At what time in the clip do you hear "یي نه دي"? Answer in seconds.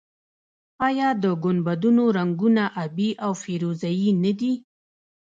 3.99-4.53